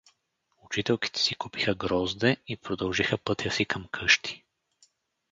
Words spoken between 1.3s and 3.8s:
купиха грозде и продължиха пътя си